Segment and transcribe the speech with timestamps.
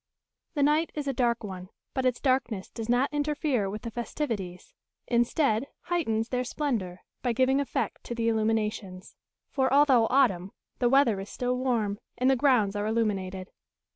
[0.55, 4.73] The night is a dark one; but its darkness does not interfere with the festivities;
[5.07, 9.15] instead, heightens their splendour, by giving effect to the illuminations.
[9.51, 13.51] For although autumn, the weather is still warm, and the grounds are illuminated.